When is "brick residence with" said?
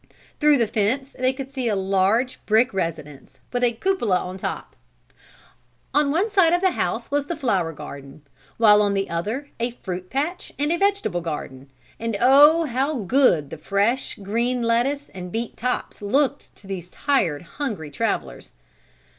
2.47-3.63